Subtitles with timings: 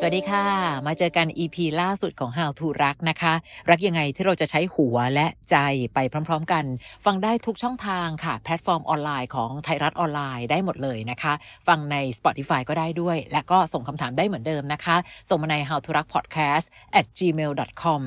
[0.00, 0.46] สวัสดีค่ะ
[0.86, 3.34] มาเจอกัน EP ล่าสุดของ How to รักนะคะ
[3.70, 5.56] รักยังไงที่เราจะใช้หัวและใจ
[5.94, 6.64] ไปพร้อม ๆ กัน
[7.04, 11.32] ฟังได้ทุกช่องทางค่ะ แพลตฟอร์มออนไลน์ของไทยรัฐออนไลน์ได้หมดเลยนะคะ
[11.68, 14.96] ฟังใน Spotify ก็ได้ด้วย และก็ส่งคำถามได้เหมือนเดิมนะคะ
[15.28, 16.66] ส่งมาใน how to รัก podcast
[16.98, 18.02] at gmail com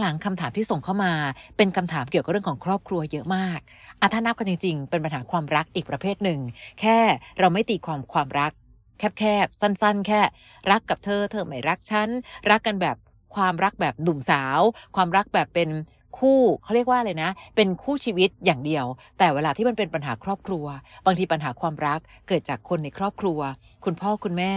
[0.00, 1.12] หลังๆคำถามที่ส่งเข้ามา
[1.56, 3.58] เป็นคำถามเกี่ยวกับเรื่องของครอบครัวเยอะมาก
[4.00, 6.40] อะถ้านับกันจริงๆ เป็นปัญหาความรักอีกประเภทหนึ่ง
[6.80, 6.98] แค่
[7.38, 8.52] เราไม่ตีความความรัก
[9.18, 10.22] แคบๆสั้น ๆ แค่
[10.70, 12.08] รักกับเธอ เธอไม่รักฉัน
[12.50, 12.96] รักกันแบบ
[13.34, 14.60] ความรักแบบหนุ่มสาว
[14.96, 15.68] ความรักแบบเป็น
[16.18, 18.86] คู่เขาเรียกว่าอะไรนะ เป็นคู่ชีวิตอย่างเดียว
[19.18, 20.66] แต่เวลาที่มันเป็นปัญหาครอบครัว
[21.06, 23.40] บางทีปัญหาความรักเกิดจากคนในครอบครัว
[23.84, 24.54] คุณพ่อคุณแม่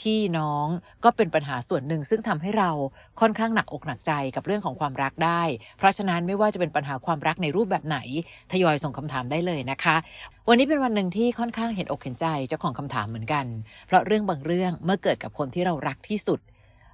[0.00, 0.66] พี่น้อง
[1.04, 2.70] ก็เป็นปัญหาส่วนหนึ่ง ซึ่งทำให้เรา
[3.20, 5.42] ค่อนข้างหนักอกหนักใจกับเรื่องของความรักได้
[5.78, 7.98] เพราะฉะนั้นไม่ว่าจะเป็นปัญหาความรักในรูปแบบไหน
[8.52, 9.96] ทยอยส่งคำถามได้เลยนะคะ
[10.48, 13.46] วันนี้เป็นวันหนึ่งที่ค่อนข้างเห็นอกเห็นใจเจ้าของคำถามเหมือนกัน
[13.86, 16.40] เพราะเรื่องบางเรื่องเมื่อเกิดกับคนที่เรารักที่สุด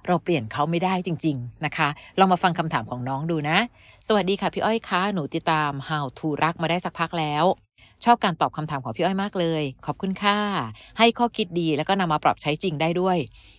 [0.07, 3.57] เราเปลี่ยนเขาไม่ได้จริง ๆนะคะ ลองมาฟังคำถามของน้องดูนะ
[4.07, 7.45] สวัสดีค่ะพี่อ้อยคะหนูติดตาม How to รักมาได้สักพักแล้ว
[8.05, 10.37] ชอบการตอบคำถามของพี่อ้อยมากเลย ขอบคุณค่ะ
[10.97, 13.17] ให้ข้อคิดดีแล้วก็นำมาปรับใช้จริงได้ด้วย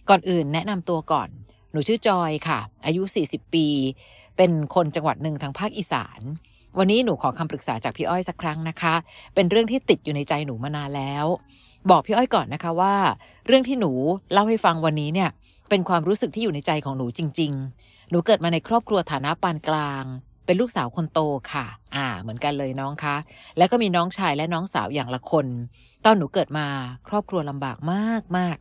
[0.09, 1.29] ก่อนอื่นแนะนำตัวก่อน
[1.73, 3.67] หนูชื่อจอยค่ะ อายุ 40 ปี
[4.37, 6.21] เป็นคนจังหวัดหนึ่งทางภาคอีสาน
[6.79, 8.95] วันนี้หนูขอคำปรึกษาจากพี่อ้อยสักครั้งนะคะ
[9.35, 11.27] เป็นเรื่องที่ติดอยู่ในใจหนูมานานแล้ว
[11.91, 12.95] บอกพี่อ้อยก่อนนะคะว่า
[13.47, 13.93] เรื่องที่หนู
[14.33, 15.31] เล่าให้ฟังวันนี้เนี่ย
[15.69, 20.05] เป็นความรู้สึกที่อยู่ในใจของหนูจริง ๆ หนูเกิดมาในครอบครัวฐานะปานกลาง
[20.47, 21.21] เป็นลูกสาวคนโต
[21.53, 23.17] ค่ะ อ่า เหมือนกันเลยน้องคะ
[23.59, 25.47] แล้วก็มีน้องชายและน้องสาวอย่างละคน
[26.05, 26.67] ตอนหนูเกิดมา
[27.09, 28.57] ครอบครัวลำบากมากมาก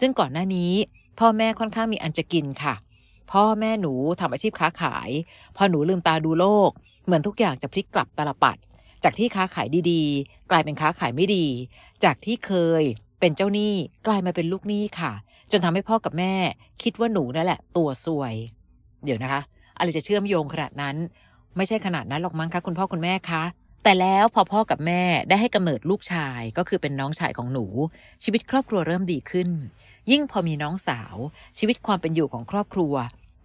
[0.00, 0.72] ซึ่งก่อนหน้านี้
[1.18, 2.74] พ่อแม่ค่อนข้างมีอันจะกินค่ะ
[3.32, 5.10] พ่อแม่หนูทำอาชีพค้าขาย
[5.56, 6.70] พอหนูลืมตาดูโลก
[7.04, 8.56] เหมือนทุกอย่างจะพลิกกลับตลปัด
[9.04, 11.46] จากที่ค้าขายดีๆ กลายเป็นค้าขายไม่ดี
[12.04, 12.82] จากที่เคย
[13.20, 13.74] เป็นเจ้าหนี้
[14.06, 15.12] กลายมาเป็นลูกหนี้ค่ะ
[15.64, 16.32] ทำให้พ่อกับแม่
[16.82, 18.34] คิดว่าหนูนั่นแหละตัวซวย
[19.04, 19.42] เดี๋ยวนะคะ
[19.78, 20.96] อะไรจะเชื่อมโยงขนาดนั้น
[21.56, 23.42] ไม่ใช่ขนาดนั้นหรอกมั้งคะคุณพ่อคุณแม่คะ
[23.84, 27.66] แต่แล้วพอพ่อกับแม่ได้ให้กำเนิดลูกชายก็คือเป็นน้องชายของหนู
[28.22, 29.48] ชีวิตครอบครัวเริ่มดีขึ้น
[30.10, 31.16] ยิ่งพอมีน้องสาว
[31.58, 32.94] ชีวิตความเป็นอยู่ของครอบครัว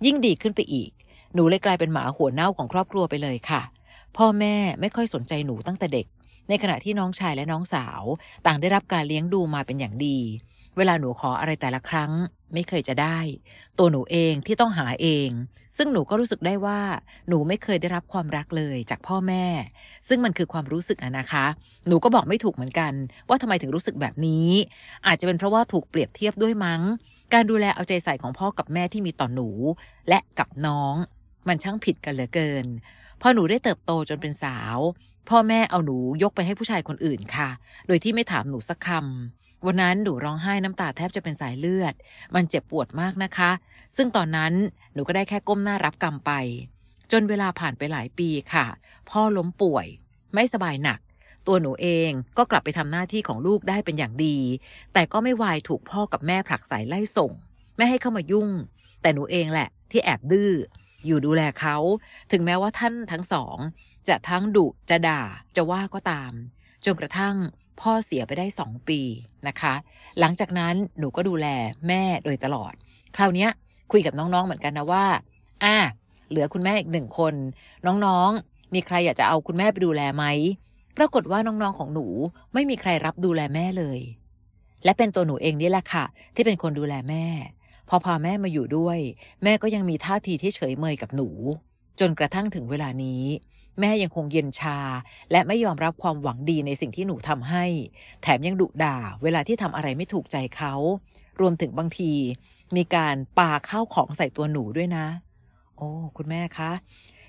[0.06, 0.92] ยิ่งดีขึ้นไปอีก
[1.34, 3.62] หนูเลยกลายเป็นหมาหัวเน่าของครอบครัวไปเลยค่ะ
[4.18, 6.06] พ่อแม่ไม่ค่อยสนใจหนูตั้งแต่เด็ก
[6.50, 8.04] ในขณะที่น้องชายและน้องสาว
[8.46, 10.18] ต่างได้รับการเลี้ยงดูมาเป็นอย่างดี
[10.78, 12.12] เวลาหนูขออะไรแต่ละครั้ง
[12.54, 13.20] ไม่เคยจะได้
[13.78, 15.30] ตัวหนูเองที่ต้องหาเอง
[15.78, 16.80] ซึ่งหนูก็รู้สึกได้ว่า
[17.28, 19.46] หนูไม่เคยได้รับความรักเลยจากพ่อแม่
[20.08, 21.46] ซึ่งมันคือความรู้สึกอะนะคะ
[21.88, 22.94] หนูก็บอกไม่ถูกเหมือนกัน
[23.30, 24.50] ว่าทำไมถึงรู้สึกแบบนี้
[25.08, 26.82] อาจจะเป็นเพราะว่าถูกเปรียบเทียบด้วยมั้ง
[27.34, 29.50] การดูแลเอาใจใส่ของพ่อกับแม่ที่มีต่อหนู
[30.10, 30.96] และกับน้อง
[31.48, 32.66] มันช่างผิดกันเหลือเกิน
[33.22, 34.78] พอหนูได้เติบโตจนเป็นสาว
[35.30, 37.50] พ่อแม่เอาหนูยกไปให้ผู้ชายคนอื่นค่ะ
[37.88, 41.94] โดยที่ไม่ถามหนูสักคำ วันนั้นหนูร้องไห้น้ำตาแทบจะเป็นสายเลือด
[42.36, 43.52] มันเจ็บปวดมากนะคะ
[43.96, 44.54] ซึ่งตอนนั้น
[44.94, 46.32] หนูก็ได้แค่ก้มหน้ารับกรรมไป
[47.12, 48.66] จนเวลาผ่านไปหลายปีค่ะ
[49.10, 49.88] พ่อล้มป่วย
[50.34, 51.00] ไม่สบายหนัก
[51.48, 54.38] ตัวหนูเองก็กลับไปทำหน้าที่ของลูกได้เป็นอย่างดี
[54.94, 57.32] แต่ก็ไม่วายถูกพ่อกับแม่ผลักสายไล่ส่ง
[57.78, 58.50] ไม่ให้เข้ามายุ่ง
[59.02, 60.52] แต่หนูเองแหละ ที่แอบดื้อ
[61.06, 61.78] อยู่ดูแลเขา
[62.32, 63.58] ถึงแม้ว่าท่านทั้งสอง
[64.08, 65.22] จะทั้งดุจะด่า
[65.56, 66.32] จะว่าก็ตาม
[66.86, 67.36] จนกระทั่ง
[67.80, 69.02] พ่อเสียไปได้สองปี
[69.48, 69.74] นะคะ
[70.20, 71.48] หลังจากนั้นหนูก็ดูแล
[71.88, 72.74] แม่โดยตลอด
[73.18, 73.48] คราวนี้
[73.92, 75.06] คุยกับน้องๆเหมือนกันนะว่า
[75.64, 75.78] อ่า
[76.30, 77.34] เหลือคุณแม่อีกหนึ่งคน
[77.86, 80.26] น้องๆ มีใครอยากจะเอาคุณแม่ไปดูแลไหม
[80.98, 82.08] ปรากฏว่าน้องๆของหนู
[82.54, 84.00] ไม่มีใครรับดูแลแม่เลย
[84.84, 86.06] และเป็นตัวหนูเองนี่แหละค่ะ
[86.36, 87.26] ที่เป็นคนดูแลแม่
[87.90, 89.00] พอพาแม่มาอยู่ด้วย
[89.44, 91.30] แม่ก็ยังมีท่าทีที่เฉยเมยกับหนู
[92.00, 93.24] จนกระทั่งถึงเวลานี้
[93.80, 94.78] แม่ยังคงเย็นชา
[95.32, 97.66] และไม่ยอมรับความหวังดีในสิ่งที่หนูทำให้
[98.22, 100.74] แถมยังดุด่าเวลาที่ทำอะไรไม่ถูกใจเขา
[101.40, 102.12] รวมถึงบางที
[102.76, 105.06] มีการปาข้าวของใส่ตัวหนูด้วยนะ
[105.78, 106.72] โอ้ คุณแม่คะ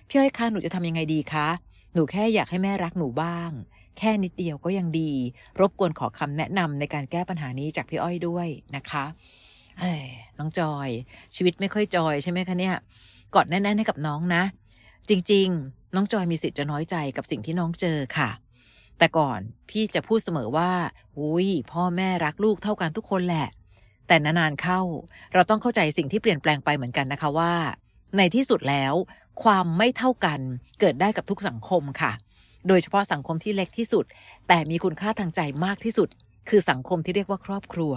[0.08, 1.48] พี่อ้อยคะหนูจะทำยังไงดีคะ
[1.94, 3.50] หนูแค่อยากให้แม่รักหนูบ้าง
[3.98, 5.12] แค่นิดเดียวก็ยังดี
[5.60, 8.46] รบกวนขอคำแนะนำในการแก้ปัญหานี้จากพี่อ้อยด้วย
[8.76, 9.04] นะคะ
[9.78, 10.04] เอ้ย
[10.38, 10.88] น้องจอย
[11.34, 12.76] ชีวิตไม่ค่อยจอยใช่ไหมคะเนี่ย
[13.34, 14.42] กอดแน่นๆให้กับน้องนะ
[15.08, 15.81] จริง ๆ
[16.12, 18.30] จอยมีสิทธิ์จะน้อยใจกับสิ่งที่น้องเจอค่ะ
[18.98, 19.40] แต่ก่อน
[19.70, 20.72] พี่จะพูดเสมอว่า
[21.18, 23.48] อุ้ยพ่อแม่รักลูกเท่ากันทุกคนแหละ
[24.06, 24.80] แต่นานๆเข้า
[25.34, 27.52] เราต้องเข้าใจสิ่งที่เปลี่ยนแปลงไปเหมือนกันนะคะว่า
[28.16, 28.94] ในที่สุดแล้ว
[29.42, 30.40] ความไม่เท่ากัน
[30.80, 32.12] เกิดได้กับทุกสังคมค่ะ
[32.68, 34.04] โดยเฉพาะสังคมที่เล็กที่สุด
[34.48, 36.08] แต่มีคุณค่าทางใจมากที่สุด
[36.48, 37.94] คือสังคมที่เรียกว่าครอบครัว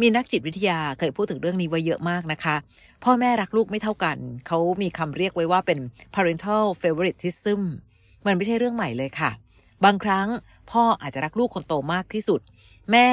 [0.00, 2.56] มีนักจิตวิทยาเคยพูดถึงเรื่องนี้ไว้เยอะมากนะคะ
[3.04, 5.78] พ่อแม่รักลูกไม่เท่ากัน เขามีคำเรียกไว้ว่าเป็น
[6.14, 7.60] parental favoritism
[8.26, 9.30] มันไม่ใช่เรื่องใหม่เลยค่ะ
[9.84, 10.28] บางครั้ง
[10.70, 12.40] พ่ออาจจะรักลูกคนโตมากที่สุด
[12.92, 13.08] แม่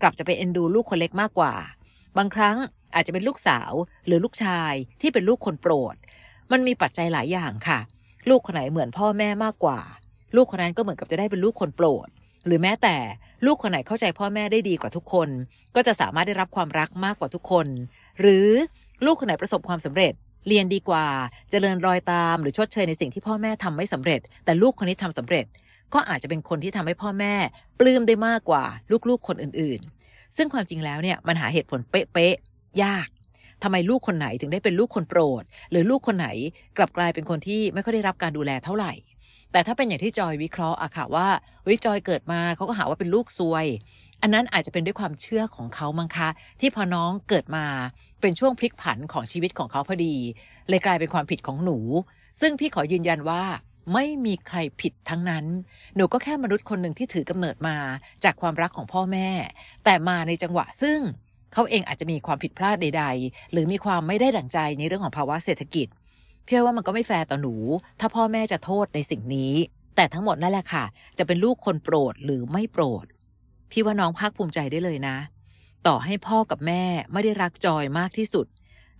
[0.00, 1.54] กลับจะไปเอ็นดูลูกคนเล็กมากกว่า
[2.18, 2.56] บางครั้ง
[2.94, 3.72] อาจจะเป็นลูกสาว
[4.06, 5.94] หรือลูกชายที่เป็นลูกคนโปรด
[6.52, 7.78] มันมีปัจจัยหลายอย่างค่ะ
[8.28, 9.80] ลูกคนไหนเหมือนพ่อแม่มากกว่า
[10.36, 12.08] ลูกคนนั้นก็เหมือนกับจะได้เป็นลูกคนโปรด
[12.46, 12.96] หรือแม้แต่
[13.44, 15.28] ลูกคนไหนเข้าใจพ่อแม่ได้ดีกว่าทุกคน
[15.74, 17.66] ก็จะสามารถได้รับความรักมากกว่าทุกคน
[18.20, 18.48] หรือ
[19.04, 20.12] ลูกคนไหนประสบความสำเร็จ
[20.48, 25.46] เรียนดีกว่าจเจริญรอยตามหรือชดเชยในสิ่งที่พ่อแม่ทำไม่สำเร็จ แต่ลูกคนนี้ทำสำเร็จ
[25.94, 27.34] ก็อาจจะเป็นคนที่ทำให้พ่อแม่
[27.78, 28.64] ปลื้มได้มากกว่า
[29.08, 33.08] ลูกๆคนอื่นๆ ซึ่งความจริงแล้วเนี่ยมันหาเหตุผลเป๊ะๆยาก
[33.62, 36.28] ทำไมลูกคนไหนถึงได้เป็นลูกคนโปรด หรือลูกคนไหน
[36.76, 38.92] กลับกลายเป็นคนที่ไม่ค่อยได้รับการดูแลเท่าไหร่
[39.54, 41.28] แต่ถ้าเป็นอย่างที่จอยวิเคราะห์อะค่ะว่า
[41.68, 43.66] วิจอยเกิดมาเขาก็หาว่าเป็นลูกซวย
[44.22, 46.28] อันนั้นอาจจะเป็นด้วยความเชื่อของเขามั้งคะ
[46.60, 47.66] ที่พอน้องเกิดมา
[48.20, 50.16] เป็นช่วงพลิกผันของชีวิตของเขาพอดี
[50.68, 51.78] เลยกลายเป็นความผิดของหนู
[52.40, 53.42] ซึ่งพี่ขอยืนยันว่า
[53.92, 55.44] ไม่มีใครผิดทั้งนั้น
[55.96, 57.76] หนูก็แค่มนุษย์คนหนึ่งที่ถือกำเนิดมา
[58.24, 59.28] จากความรักของพ่อแม่
[59.84, 60.98] แต่มาในจังหวะซึ่ง
[61.52, 65.86] เขาเองอาจจะมีความผิดพลาดใด ๆ หรือมีความไม่ได้ดั่งใจในเรื่องของภาวะเศรษฐกิจ
[66.48, 67.54] พื่ว่ามันก็ไม่แฟร์ต่อหนู
[68.00, 69.54] ถ้าพ่อแม่จะโทษในสิ่งนี้
[69.96, 70.84] แต่ทั้งหมดนั่นแหละค่ะ
[71.18, 73.04] จะเป็นลูกคนโปรดหรือไม่โปรด
[73.70, 75.16] พี่ว่าน้องภาคภูมิใจได้เลยนะ
[75.86, 76.82] ต่อให้พ่อกับแม่
[77.12, 78.46] ไม่ได้รักจอยมากที่สุด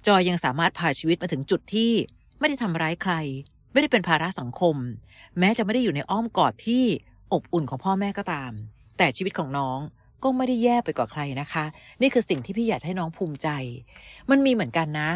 [0.07, 1.93] จอยยังสามารถพาชีวิตมาถึงจุดที่
[2.39, 3.15] ไม่ได้ทำร้ายใคร
[3.73, 4.77] ไม่ได้เป็นภาระสังคม
[5.39, 6.85] แม้จะไม่ได้อยู่ในอ้อมกอดที่
[7.33, 8.53] อบอุ่นของพ่อแม่ก็ตาม
[8.97, 9.79] แต่ชีวิตของน้อง
[10.23, 11.65] ก็ไม่ได้แย่ไปกว่าใครนะคะ
[12.01, 13.49] นี่คือสิ่งที่พี่อยากให้น้องภูมิใจ
[14.31, 15.11] มันมีเหมือนกันนะ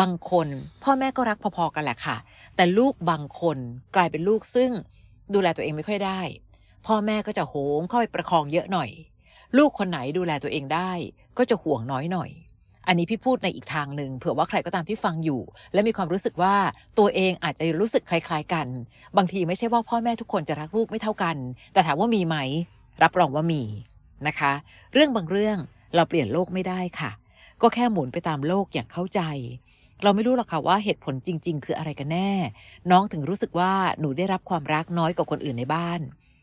[0.00, 0.48] บางคน
[0.82, 2.16] พ่อแม่ก็รักพอๆกันแหละค่ะ
[2.56, 3.58] แต่ลูกบางคน
[3.94, 4.70] กลายเป็นลูกซึ่ง
[5.34, 6.20] ดูแลตัวเองไม่ค่อยได้
[6.86, 8.90] พ่อแม่ก็จะโหงเข้าไปประคองเยอะหน่อย
[9.56, 10.92] ลูกคนไหนดูแลตัวเองได้
[11.38, 12.30] ก็จะห่วงน้อยหน่อย
[12.86, 15.40] อันนี้พี่พูดในอีกทางหนึ่งเผื่อว่าใครก็ตามที่ฟังอยู่
[15.72, 16.54] และมีความรู้สึกว่า
[16.98, 18.66] ตัวเองอาจจะรู้สึกคล้าย ๆ กัน
[19.16, 21.36] บางทีไม่ใช่ว่าพ่อแม่ทุกคนจะรักลูกไม่เท่ากัน
[21.72, 22.36] แต่ถามว่ามีไหม
[23.02, 23.62] รับรองว่ามี
[24.26, 24.52] นะคะ
[24.92, 25.58] เรื่องบางเรื่อง
[25.94, 27.10] เราเปลี่ยนโลกไม่ได้ค่ะ
[27.62, 29.20] ก็แค่หมุนไปตามโลกอย่างเข้าใจ
[30.02, 32.30] เราไม่รู้หรอกค่ะว่าเหตุผลจริง ๆ คืออะไรกันแน่
[32.90, 36.00] น้องถึงรู้สึกว่าหนูได้รับความรักน้อยกว่าคนอื่นในบ้าน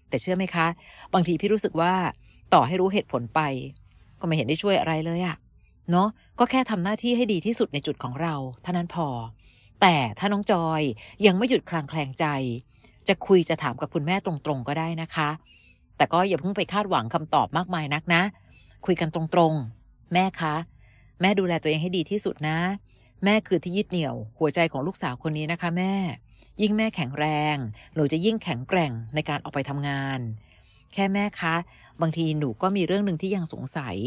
[0.10, 0.68] แต่เชื่อไหมคะ
[1.14, 1.94] บางทีพี่รู้สึกว่า
[2.54, 3.42] ต่อให้รู้เหตุผลไป
[4.20, 5.36] ก็ไม่เห็นได้ช่วยอะไรเลยอะ
[5.92, 6.08] เนาะ
[6.40, 9.08] ก็แค่ทำหน้าที่ให้ดีที่สุดในจุดของเราเท่านั้นพอ
[9.82, 10.82] แต่ถ้าน้องจอย
[11.26, 12.26] ยังไม่หยุดคลางแคลงใจ
[13.08, 15.30] จะคุยจะถามกับคุณแม่ตรงๆก็ได้นะคะ
[15.98, 18.22] แต่ก็อย่าเพิ่งไปคาดหวังคำตอบมากมายนักนะ
[18.86, 19.22] คุยกันตร
[19.52, 20.56] งๆ แม่คะ
[21.22, 22.58] แม่ดูแลตัวเองให้ดีที่สุดนะ
[23.24, 25.94] แม่คือที่ยึดเหนี่ยวหัวใจของลูกสาวคนนี้นะคะแม่
[26.62, 27.56] ยิ่งแม่แข็งแรง
[27.96, 30.20] หนูจะยิ่งแข็งแกร่งในการออกไปทำงาน
[30.94, 31.56] แค่แม่คะ
[32.02, 33.98] บางทีหนูก็มีเรื่องหนึ่งที่ยังสงสัย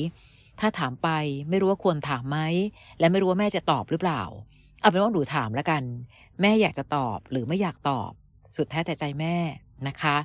[0.60, 1.08] ถ้าถามไป
[1.48, 2.38] ไม่รู้ว่าควรถามไหม
[2.98, 4.22] และไม่รู้ว่าแม่จะตอบหรือเปล่า
[4.80, 5.82] เอาเป็นว่าหนูถามแล้วกัน
[6.40, 8.10] แม่อยากจะตอบหรือไม่อยากตอบ
[8.56, 9.36] สุดแท้แต่ใจแม่
[9.88, 10.16] นะคะ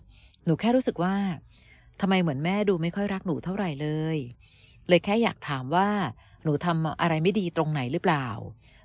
[0.46, 1.16] หนูแค่รู้สึกว่า
[2.02, 4.18] ทำไมเหมือนแม่ดูไม่ค่อยรักหนูเท่าไหร่เลย
[4.88, 5.90] เลยแค่อยากถามว่า
[6.44, 8.28] หนูทำอะไรไม่ดีตรงไหนหรือเปล่า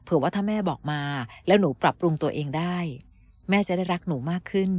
[0.04, 1.00] เผื่อว่าถ้าแม่บอกมา
[1.46, 2.76] แล้วหนูปรับปรุงตัวเองได้
[3.50, 4.70] แม่จะได้รักหนูมากขึ้น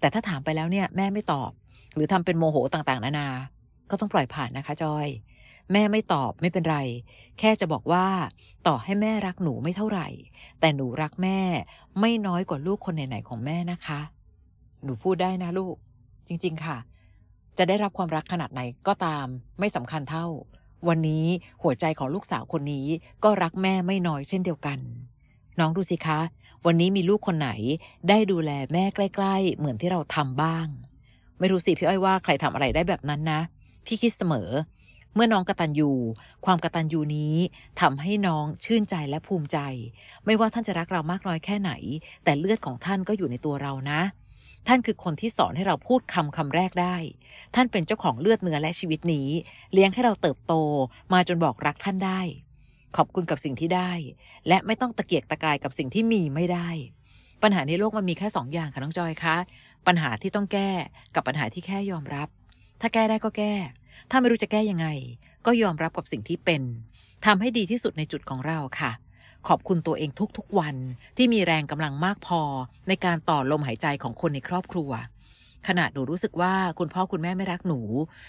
[0.00, 1.50] แต่ถ้าถามไปแล้วเนี่ยแม่ไม่ตอบ
[1.94, 3.28] หรือทำเป็นโมโหต่างๆ นานา
[3.90, 5.08] ก็ต้องปล่อยผ่านนะคะจอย
[5.72, 6.78] แม่ไม่ตอบไม่เป็นไร
[7.38, 8.06] แค่จะบอกว่า
[8.66, 10.08] ต่อให้แม่รักหนูไม่เท่าไหร่
[10.60, 11.38] แต่หนูรักแม่
[12.00, 14.00] ไม่น้อยกว่าลูกคนไหนๆของแม่นะคะ
[14.84, 15.76] หนูพูดได้นะลูก
[16.28, 16.78] จริง ๆค่ะ
[17.58, 19.26] จะได้รับความรักขนาดไหนก็ตาม
[19.60, 20.26] ไม่สำคัญเท่า
[20.88, 21.24] วันนี้
[21.62, 22.86] หัวใจของลูกสาวคนนี้
[23.24, 24.78] ก็รักแม่ไม่น้อยเช่นเดียวกัน
[25.58, 26.20] น้องดูสิคะ
[26.66, 27.50] วันนี้มีลูกคนไหน
[28.08, 30.66] ได้ดูแลแม่ใกล้ ๆ เหมือนที่เราทำบ้าง
[31.38, 33.40] ไม่รู้สิพี่อ้อยว่าใครทำอะไรได้แบบนั้นนะ
[33.86, 34.50] พี่คิดเสมอ
[35.14, 35.90] เมื่อน้องกระตันยู
[36.46, 37.34] ความกระตันยูนี้
[37.80, 39.58] ทำให้น้องชื่นใจและภูมิใจ
[40.24, 41.72] ไม่ว่าท่านจะรักเรามากน้อยแค่ไหน
[42.24, 44.00] แต่เลือดของท่านก็อยู่ในตัวเรานะ
[44.68, 46.96] ท่านคือคนที่สอนให้เราพูดคำคำแรกได้
[47.54, 49.28] ท่านเป็นเจ้าของเลือดเนื้อและชีวิตนี้
[49.72, 50.54] เลี้ยงให้เราเติบโต
[51.12, 52.20] มาจนบอกรักท่านได้
[52.96, 53.92] ขอบคุณกับสิ่งที่ได้
[54.48, 56.68] และไม่ต้องตะเกียกตะกายกับสิ่งที่มีไม่ได้
[57.42, 59.36] ปัญหาในโลกมันมีแค่สองอย่างค่ะน้องจอยคะ
[59.86, 60.70] ปัญหาที่ต้องแก้
[61.14, 62.28] กับปัญหาที่แค่ยอมรับ
[62.80, 63.54] ถ้าแก้ได้ก็แก้
[64.10, 64.86] ถ้าไม่รู้จะแก้ยังไง
[65.46, 66.62] ก็ยอมรับกับสิ่งที่เป็น
[67.26, 68.92] ทำให้ดีที่สุดในจุดของเราค่ะ
[69.48, 70.76] ขอบคุณตัวเองทุกๆวัน
[71.16, 72.42] ที่มีแรงกำลังมากพอ
[72.88, 74.90] ในการต่อลมหายใจของคนในครอบครัว
[75.68, 77.80] ขณะหนูรู้สึกว่าคุณพ่อคุณแม่ไม่รักหนู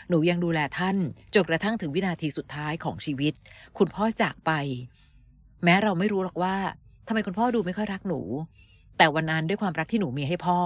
[0.09, 0.97] หนูยังดูแลท่าน
[1.33, 3.33] จนกระทั่งถึงวินาทีสุดท้ายของชีวิต
[3.77, 4.51] คุณพ่อจากไป
[5.63, 6.55] แม้เราไม่รู้หรอกว่า
[7.07, 8.21] ทำไมคุณพ่อดูไม่ค่อยรักหนู
[8.97, 10.59] แต่วันนั้นด้วยความรักที่หนูมีให้พ่อ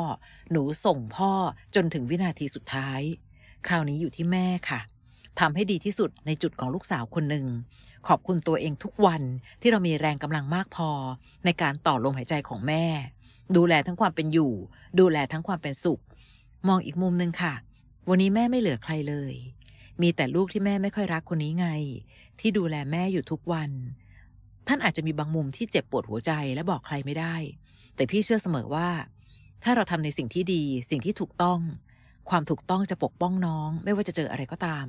[0.52, 1.32] หนูส่งพ่อ
[1.76, 3.02] จนถึงวินาทีสุดท้าย
[3.68, 4.80] คราวนี้อยู่ที่แม่ค่ะ
[5.40, 7.46] ทำให้ดีที่สุดในจุดของลูกสาวคนหนึ่ง
[8.08, 9.22] ขอบคุณตัวเองทุกวัน
[9.62, 10.90] ที่เรามีแรงกำลังมากพอ
[11.46, 12.86] ในการต่อลมหายใจของแม่
[13.56, 14.54] ดูแลทั้งความเป็นอยู่
[15.00, 16.02] ดูแลทั้งความเป็นสุข
[16.68, 17.54] มองอีกมุมหนึ่งค่ะ
[18.10, 19.34] วันนี้แม่ไม่เหลือใครเลย
[20.02, 21.68] มีแต่ลูกที่แม่ไม่ค่อยรักคนนี้ไง
[22.40, 23.72] ที่ดูแลแม่อยู่ทุกวัน
[24.68, 27.36] ท่านอาจจะมีบางมุมที่เจ็บปวดหัวใจและบอกใครไม่ได้
[27.96, 28.90] แต่พี่เชื่อเสมอว่า
[29.64, 31.60] ถ้าเราทำในสิ่งที่ดี สิ่งที่ถูกต้อง
[32.30, 34.86] ความถูกต้องจะปกป้องน้อง ไม่ว่าจะเจออะไรก็ตาม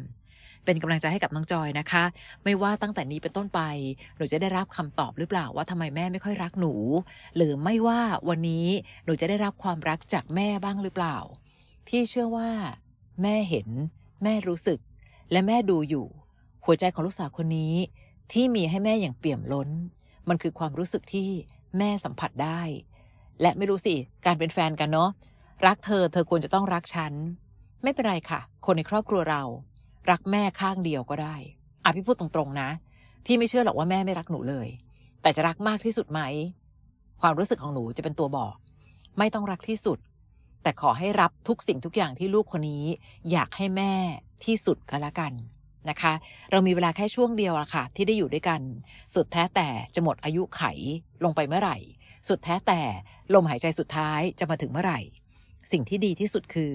[0.69, 2.05] เป็นกำลังใจให้กับน้องจอยนะคะ
[2.45, 3.61] ไม่ว่าตั้งแต่นี้เป็นต้นไป
[4.17, 6.75] หนูจะได้รับคำตอบหรือเปล่าว่าทำไมแม่ไม่ค่อยรักหนู
[7.37, 8.67] หรือไม่ว่าวันนี้
[9.05, 11.17] หนูจะได้รับความรักจากแม่บ้างหรือเปล่า
[11.87, 12.51] พี่เชื่อว่า
[13.23, 13.69] แม่เห็น
[14.23, 14.81] แม่รู้สึก
[15.33, 16.07] และแม่ดูอยู่
[16.65, 17.75] หัวใจของลูกสาวคนนี้
[18.33, 19.69] ที่มีให้แม่อย่างเปี่ยมล้น
[20.29, 21.29] มันคือความรู้สึกที่
[21.79, 22.61] แม่สัมผัสได้
[23.43, 23.95] และไม่รู้สิ
[24.27, 25.11] การเป็นแฟนกันเนาะ
[25.67, 27.13] รักเธอเธอควรจะต้องรักฉัน
[27.83, 29.43] ไม่เป็นไรค่ะ คนในครอบครัวเรา
[30.11, 31.37] รักแม่ข้างเดียวก็ได้
[31.85, 32.69] อะพี่พูดตรงๆนะ
[33.27, 34.69] พี่ไม่เชื่อหรอกว่าแม่ไม่รักหนูเลย
[35.23, 36.21] แต่จะรักมากที่สุดไหม
[37.21, 38.57] ความรู้สึกของหนูจะเป็นตัวบอก
[39.19, 39.99] ไม่ต้องรักที่สุด
[40.63, 42.85] แต่ขอให้รับทุกสิ่งทุกอย่างที่ลูกคนนี้
[43.31, 43.93] อยากให้แม่
[44.45, 45.33] ที่สุดก็แล้วกัน
[45.91, 46.13] นะคะ
[46.51, 48.61] เรามีเวลาแค่ช่วงเดียวอะค่ะ ที่ได้อยู่ด้วยกัน
[49.15, 50.63] สุดแท้แต่จะหมดอายุไข
[51.25, 51.77] ลงไปเมื่อไหร่
[52.29, 52.81] สุดแท้แต่
[53.35, 55.01] ลมหายใจสุดท้ายจะมาถึงเมื่อไหร่
[55.73, 56.73] สิ่งที่ดีที่สุดคือ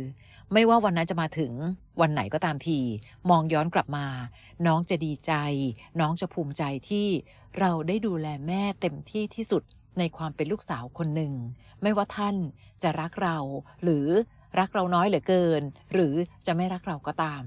[0.54, 1.54] ไม่ว่าวันนั้นจะมาถึง
[2.02, 2.80] วันไหนก็ตามที
[3.30, 4.08] มองย้อนกลับมา
[4.66, 5.34] น้องจะดีใจ
[6.00, 7.08] น้องจะภูมิใจที่
[7.60, 9.64] เราได้ดูแลแม่เต็มที่ที่สุด
[10.00, 11.34] ในความเป็นลูกสาวคนหนึ่ง
[11.82, 12.36] ไม่ว่าท่าน
[12.84, 13.38] จะรักเรา
[13.84, 14.08] หรือ
[14.60, 15.62] รักเราน้อยเหลือเกิน
[15.94, 16.14] หรือ
[16.46, 17.44] จะไม่รักเราก็ตาม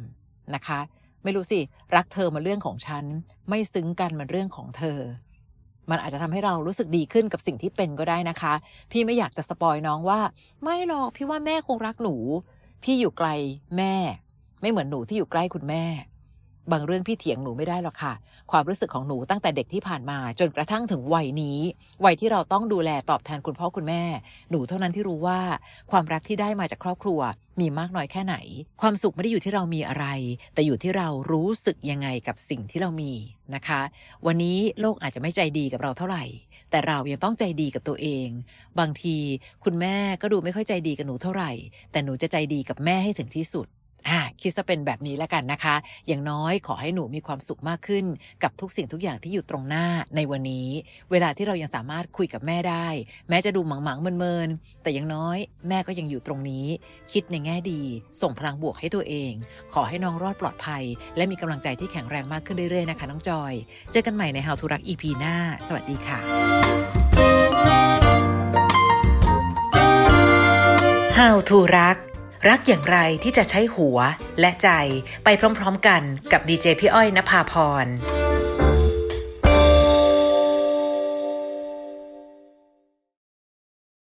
[0.55, 0.81] นะคะ
[1.25, 1.61] ไม่รู้สิ
[1.97, 3.05] รักเธอมาเรื่องของฉัน
[3.49, 4.99] ไม่ซึ้งกันมันเรื่องของเธอ
[5.91, 8.55] มันอาจจะทำให้เรารู้สึกดีขึ้นกับสิ่งที่เป็นก็ได้นะคะ
[8.91, 10.21] พี่ไม่อยากจะสปอยน้องว่า
[10.63, 12.17] ไม่หรอกพี่ว่าแม่คงรักหนู
[12.83, 13.29] พี่อยู่ไกล
[13.77, 13.95] แม่
[14.61, 15.85] ไม่เหมือนหนูที่อยู่ใกล้คุณแม่
[16.73, 18.13] บางเรื่องพี่เถียงหนูไม่ได้หรอกค่ะ
[18.51, 21.59] ความรู้สึกของหนูตั้งแต่เด็กที่ผ่านมา จนกระทั่งถึงวัยนี้
[22.05, 24.03] วัยที่เราต้องดูแลตอบแทนคุณพ่อคุณแม่
[24.51, 25.41] หนูเท่านั้นที่รู้ว่า
[25.91, 27.21] ความรักที่ได้มาจากครอบครัว
[27.61, 28.37] มีมากน้อยแค่ไหน
[28.81, 30.07] ความสุขไม่ได้อยู่ที่เรามีอะไร
[30.55, 33.13] แต่อยู่ที่เรารู้สึกยังไงกับสิ่งที่เรามี
[33.55, 33.81] นะคะ
[34.27, 36.25] วันนี้โลกอาจจะไม่ใจดีกับเราเท่าไหร่
[36.77, 38.29] แต่เรายังต้องใจดีกับตัวเอง
[38.79, 39.17] บางที
[39.65, 41.51] คุณแม่ก็ดูไม่ค่อยใจดีกับหนูเท่าไหร่
[41.91, 43.67] แต่หนูจะใจดีกับแม่ให้ถึงที่สุด
[44.41, 48.05] คิดจะเป็นแบบนี้แล้วกันนะคะ อย่างน้อยขอให้หนูมีความสุขมากขึ้น
[48.43, 49.87] กับทุกสิ่งทุกอย่างที่อยู่ตรงหน้า
[50.17, 50.69] ในวันนี้
[51.11, 52.87] เวลาที่เรายังสามารถคุยกับแม่ได้
[53.29, 56.67] แม้จะดูหมังๆเมินๆแต่อย่างน้อยแม่ก็ยังอยู่ตรงนี้
[57.13, 57.83] คิดในแง่ดี
[58.21, 59.33] ส่งพลังบวกให้ตัวเอง
[59.73, 60.85] ขอให้น้องรอดปลอดภัย
[61.17, 63.53] และมีกำลังใจที่แข็งแรงมากขึ้นเรื่อยๆนะคะน้องจอย
[63.93, 65.37] เจอกันใหม่ใน How to รัก EP หน้า
[65.67, 66.19] สวัสดีค่ะ
[71.19, 71.97] How to รัก
[72.49, 73.99] รักอย่างไรที่จะใช้หัว
[74.41, 74.69] และใจ
[75.25, 77.87] ไปพร้อมๆกันกับดีเจพี่อ้อยนภาพร